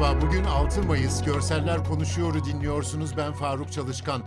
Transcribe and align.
Merhaba, 0.00 0.26
bugün 0.26 0.44
6 0.44 0.82
Mayıs 0.82 1.24
Görseller 1.24 1.84
Konuşuyor'u 1.84 2.44
dinliyorsunuz. 2.44 3.16
Ben 3.16 3.32
Faruk 3.32 3.72
Çalışkan. 3.72 4.22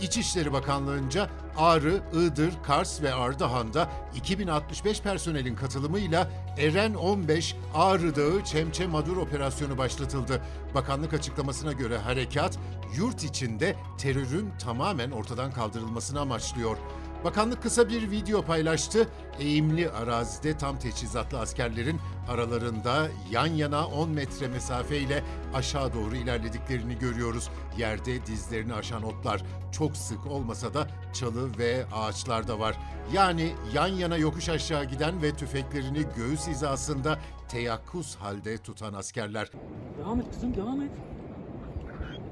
İçişleri 0.00 0.52
Bakanlığı'nca 0.52 1.30
Ağrı, 1.56 2.02
Iğdır, 2.12 2.52
Kars 2.62 3.02
ve 3.02 3.14
Ardahan'da 3.14 3.90
2065 4.14 5.00
personelin 5.00 5.54
katılımıyla 5.54 6.30
Eren 6.58 6.94
15 6.94 7.56
Ağrı 7.74 8.16
Dağı 8.16 8.44
Çemçe 8.44 8.86
Madur 8.86 9.16
operasyonu 9.16 9.78
başlatıldı. 9.78 10.42
Bakanlık 10.74 11.14
açıklamasına 11.14 11.72
göre 11.72 11.98
harekat 11.98 12.58
yurt 12.96 13.24
içinde 13.24 13.76
terörün 13.98 14.50
tamamen 14.64 15.10
ortadan 15.10 15.52
kaldırılmasını 15.52 16.20
amaçlıyor. 16.20 16.76
Bakanlık 17.24 17.62
kısa 17.62 17.88
bir 17.88 18.10
video 18.10 18.42
paylaştı. 18.42 19.08
Eğimli 19.38 19.90
arazide 19.90 20.58
tam 20.58 20.78
teçhizatlı 20.78 21.38
askerlerin 21.38 22.00
aralarında 22.28 23.08
yan 23.30 23.46
yana 23.46 23.86
10 23.86 24.10
metre 24.10 24.48
mesafeyle 24.48 25.22
aşağı 25.54 25.94
doğru 25.94 26.16
ilerlediklerini 26.16 26.98
görüyoruz. 26.98 27.50
Yerde 27.78 28.26
dizlerini 28.26 28.74
aşan 28.74 29.02
otlar 29.02 29.42
çok 29.72 29.96
sık 29.96 30.26
olmasa 30.26 30.74
da 30.74 30.86
çalı 31.12 31.58
ve 31.58 31.84
ağaçlar 31.94 32.48
da 32.48 32.58
var. 32.58 32.78
Yani 33.12 33.52
yan 33.74 33.88
yana 33.88 34.16
yokuş 34.16 34.48
aşağı 34.48 34.84
giden 34.84 35.22
ve 35.22 35.32
tüfeklerini 35.34 36.04
göğüs 36.16 36.46
hizasında 36.46 37.18
teyakkuz 37.48 38.16
halde 38.16 38.58
tutan 38.58 38.94
askerler. 38.94 39.50
Devam 39.98 40.20
et 40.20 40.26
kızım 40.34 40.54
devam 40.54 40.82
et. 40.82 40.90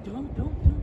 Devam 0.06 0.24
et 0.24 0.36
devam 0.36 0.48
et. 0.48 0.64
Devam. 0.64 0.79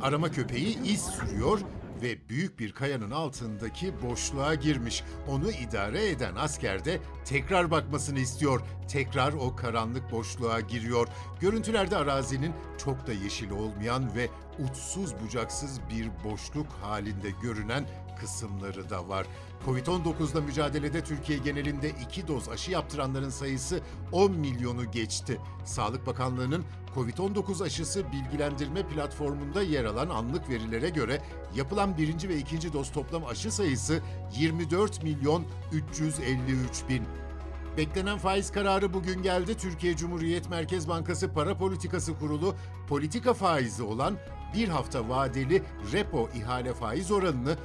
Arama 0.00 0.30
köpeği 0.30 0.82
iz 0.82 1.00
sürüyor 1.02 1.60
ve 2.02 2.28
büyük 2.28 2.58
bir 2.58 2.72
kayanın 2.72 3.10
altındaki 3.10 4.02
boşluğa 4.02 4.54
girmiş. 4.54 5.04
Onu 5.28 5.50
idare 5.50 6.08
eden 6.08 6.34
asker 6.36 6.84
de 6.84 7.00
tekrar 7.24 7.70
bakmasını 7.70 8.18
istiyor. 8.18 8.60
Tekrar 8.88 9.32
o 9.32 9.56
karanlık 9.56 10.12
boşluğa 10.12 10.60
giriyor. 10.60 11.08
Görüntülerde 11.40 11.96
arazinin 11.96 12.52
çok 12.84 13.06
da 13.06 13.12
yeşil 13.12 13.50
olmayan 13.50 14.16
ve 14.16 14.28
uçsuz 14.58 15.14
bucaksız 15.24 15.80
bir 15.90 16.10
boşluk 16.24 16.66
halinde 16.82 17.30
görünen 17.42 17.86
kısımları 18.20 18.90
da 18.90 19.08
var. 19.08 19.26
Covid-19'la 19.66 20.40
mücadelede 20.40 21.04
Türkiye 21.04 21.38
genelinde 21.38 21.90
iki 21.90 22.28
doz 22.28 22.48
aşı 22.48 22.70
yaptıranların 22.70 23.30
sayısı 23.30 23.80
10 24.12 24.32
milyonu 24.32 24.90
geçti. 24.90 25.40
Sağlık 25.64 26.06
Bakanlığı'nın 26.06 26.64
Covid-19 26.94 27.64
aşısı 27.64 28.12
bilgilendirme 28.12 28.88
platformunda 28.88 29.62
yer 29.62 29.84
alan 29.84 30.08
anlık 30.08 30.48
verilere 30.48 30.88
göre 30.88 31.22
yapılan 31.54 31.87
birinci 31.96 32.28
ve 32.28 32.36
ikinci 32.36 32.72
doz 32.72 32.92
toplam 32.92 33.24
aşı 33.24 33.52
sayısı 33.52 34.02
24 34.36 35.02
milyon 35.02 35.44
353 35.72 36.88
bin. 36.88 37.02
Beklenen 37.76 38.18
faiz 38.18 38.52
kararı 38.52 38.92
bugün 38.92 39.22
geldi. 39.22 39.56
Türkiye 39.56 39.96
Cumhuriyet 39.96 40.50
Merkez 40.50 40.88
Bankası 40.88 41.32
Para 41.32 41.58
Politikası 41.58 42.18
Kurulu 42.18 42.54
politika 42.88 43.34
faizi 43.34 43.82
olan 43.82 44.16
bir 44.54 44.68
hafta 44.68 45.08
vadeli 45.08 45.62
repo 45.92 46.28
ihale 46.34 46.74
faiz 46.74 47.10
oranını 47.10 47.56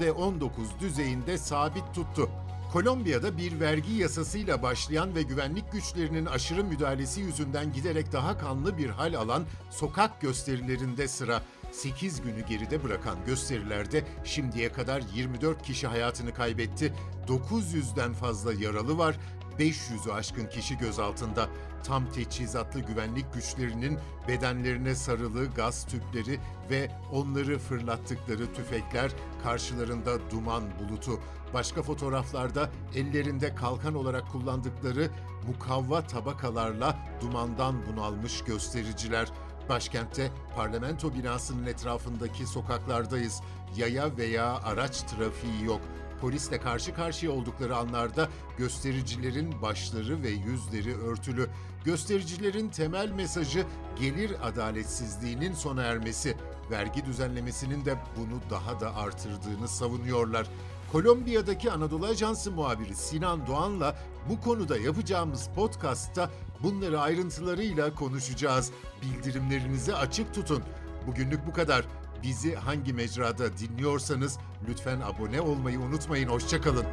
%19 0.00 0.50
düzeyinde 0.80 1.38
sabit 1.38 1.94
tuttu. 1.94 2.30
Kolombiya'da 2.74 3.38
bir 3.38 3.60
vergi 3.60 3.92
yasasıyla 3.92 4.62
başlayan 4.62 5.14
ve 5.14 5.22
güvenlik 5.22 5.72
güçlerinin 5.72 6.26
aşırı 6.26 6.64
müdahalesi 6.64 7.20
yüzünden 7.20 7.72
giderek 7.72 8.12
daha 8.12 8.38
kanlı 8.38 8.78
bir 8.78 8.88
hal 8.88 9.14
alan 9.14 9.44
sokak 9.70 10.20
gösterilerinde 10.20 11.08
sıra 11.08 11.42
8 11.72 12.22
günü 12.22 12.46
geride 12.46 12.84
bırakan 12.84 13.24
gösterilerde 13.26 14.04
şimdiye 14.24 14.72
kadar 14.72 15.02
24 15.14 15.62
kişi 15.62 15.86
hayatını 15.86 16.34
kaybetti. 16.34 16.92
900'den 17.28 18.12
fazla 18.12 18.52
yaralı 18.52 18.98
var. 18.98 19.16
500'ü 19.58 20.12
aşkın 20.12 20.46
kişi 20.46 20.78
gözaltında. 20.78 21.48
Tam 21.84 22.10
teçhizatlı 22.10 22.80
güvenlik 22.80 23.34
güçlerinin 23.34 23.98
bedenlerine 24.28 24.94
sarılı 24.94 25.46
gaz 25.54 25.86
tüpleri 25.86 26.40
ve 26.70 26.90
onları 27.12 27.58
fırlattıkları 27.58 28.52
tüfekler 28.54 29.10
karşılarında 29.42 30.30
duman 30.30 30.62
bulutu. 30.78 31.20
Başka 31.54 31.82
fotoğraflarda 31.82 32.70
ellerinde 32.94 33.54
kalkan 33.54 33.94
olarak 33.94 34.32
kullandıkları 34.32 35.10
mukavva 35.46 36.06
tabakalarla 36.06 36.96
dumandan 37.20 37.86
bunalmış 37.86 38.44
göstericiler. 38.44 39.28
Başkentte 39.68 40.30
parlamento 40.56 41.14
binasının 41.14 41.66
etrafındaki 41.66 42.46
sokaklardayız. 42.46 43.40
Yaya 43.76 44.16
veya 44.16 44.56
araç 44.56 45.02
trafiği 45.02 45.64
yok. 45.64 45.80
Polisle 46.24 46.60
karşı 46.60 46.94
karşıya 46.94 47.32
oldukları 47.32 47.76
anlarda 47.76 48.28
göstericilerin 48.58 49.62
başları 49.62 50.22
ve 50.22 50.28
yüzleri 50.28 50.96
örtülü. 50.96 51.48
Göstericilerin 51.84 52.68
temel 52.68 53.10
mesajı 53.10 53.64
gelir 54.00 54.48
adaletsizliğinin 54.48 55.54
sona 55.54 55.82
ermesi. 55.82 56.36
Vergi 56.70 57.04
düzenlemesinin 57.04 57.84
de 57.84 57.96
bunu 58.16 58.40
daha 58.50 58.80
da 58.80 58.96
artırdığını 58.96 59.68
savunuyorlar. 59.68 60.46
Kolombiya'daki 60.92 61.72
Anadolu 61.72 62.06
Ajansı 62.06 62.50
muhabiri 62.52 62.94
Sinan 62.94 63.46
Doğan'la 63.46 63.96
bu 64.28 64.40
konuda 64.40 64.78
yapacağımız 64.78 65.48
podcast'ta 65.56 66.30
bunları 66.62 67.00
ayrıntılarıyla 67.00 67.94
konuşacağız. 67.94 68.70
Bildirimlerinizi 69.02 69.94
açık 69.94 70.34
tutun. 70.34 70.62
Bugünlük 71.06 71.46
bu 71.46 71.52
kadar. 71.52 71.84
Bizi 72.24 72.54
hangi 72.54 72.92
mecrada 72.92 73.58
dinliyorsanız 73.58 74.38
lütfen 74.68 75.00
abone 75.00 75.40
olmayı 75.40 75.80
unutmayın. 75.80 76.28
Hoşçakalın. 76.28 76.86